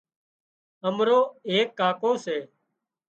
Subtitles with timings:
[0.87, 1.19] امرو
[1.49, 2.37] ايڪ ڪاڪو سي